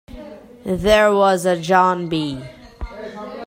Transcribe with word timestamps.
There 0.65 1.13
was 1.13 1.45
a 1.45 1.61
John 1.61 2.09
B. 2.09 2.41